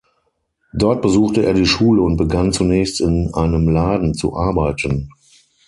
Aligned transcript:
Dort 0.73 1.03
besuchte 1.03 1.45
er 1.45 1.53
die 1.53 1.67
Schule 1.67 2.01
und 2.01 2.17
begann 2.17 2.51
zunächst 2.53 3.01
in 3.01 3.35
einem 3.35 3.67
Laden 3.69 4.15
zu 4.15 4.35
arbeiten. 4.35 5.09